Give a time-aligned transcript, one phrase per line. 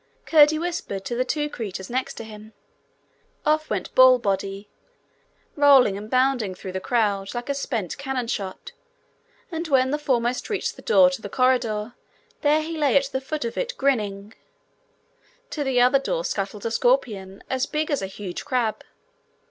[0.25, 2.53] Curdie whispered to the two creatures next him.
[3.45, 4.67] Off went Ballbody,
[5.55, 8.71] rolling and bounding through the crowd like a spent cannon shot,
[9.51, 11.93] and when the foremost reached the door to the corridor,
[12.41, 14.33] there he lay at the foot of it grinning;
[15.51, 18.83] to the other door scuttled a scorpion, as big as a huge crab.